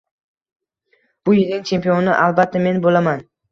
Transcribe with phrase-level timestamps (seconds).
[1.29, 3.25] Bu yilning chempioni albatta men bo‘laman.